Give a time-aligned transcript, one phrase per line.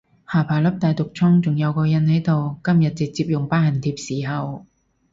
[0.27, 4.65] 下巴粒大毒瘡仲有個印喺度，今日直接用疤痕貼侍候